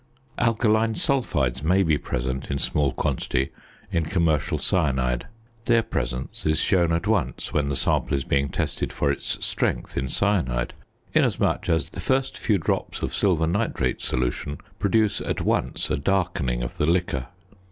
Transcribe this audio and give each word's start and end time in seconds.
Alkaline 0.39 0.95
sulphides 0.95 1.61
may 1.61 1.83
be 1.83 1.95
present 1.95 2.49
in 2.49 2.57
small 2.57 2.91
quantity 2.91 3.51
in 3.91 4.03
commercial 4.03 4.57
cyanide. 4.57 5.27
Their 5.65 5.83
presence 5.83 6.43
is 6.43 6.59
shown 6.59 6.91
at 6.91 7.05
once 7.05 7.53
when 7.53 7.69
the 7.69 7.75
sample 7.75 8.17
is 8.17 8.23
being 8.23 8.49
tested 8.49 8.91
for 8.91 9.11
its 9.11 9.45
strength 9.45 9.95
in 9.97 10.09
cyanide, 10.09 10.73
inasmuch 11.13 11.69
as 11.69 11.89
the 11.89 11.99
first 11.99 12.35
few 12.35 12.57
drops 12.57 13.03
of 13.03 13.13
silver 13.13 13.45
nitrate 13.45 14.01
solution 14.01 14.57
produce 14.79 15.21
at 15.21 15.41
once 15.41 15.91
a 15.91 15.97
darkening 15.97 16.63
of 16.63 16.77
the 16.77 16.87
liquor. 16.87 17.27